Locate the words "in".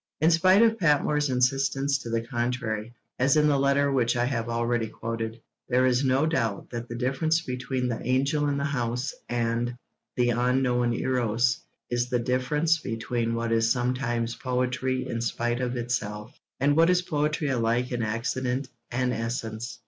0.19-0.31, 3.37-3.47, 8.49-8.57, 15.07-15.21, 17.91-18.01